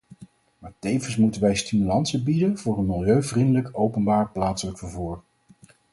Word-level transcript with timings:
Maar 0.57 0.73
tevens 0.79 1.17
moeten 1.17 1.41
wij 1.41 1.55
stimulansen 1.55 2.23
bieden 2.23 2.57
voor 2.57 2.77
een 2.77 2.85
milieuvriendelijk, 2.85 3.69
openbaar 3.73 4.29
plaatselijk 4.29 4.77
vervoer. 4.77 5.21